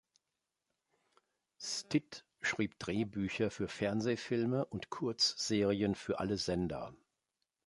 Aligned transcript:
Stitt 1.59 2.25
schrieb 2.39 2.79
Drehbücher 2.79 3.51
für 3.51 3.67
Fernsehfilme 3.67 4.65
und 4.65 4.89
Kurzserien 4.89 5.93
für 5.93 6.17
alle 6.19 6.37
Sender. 6.37 6.95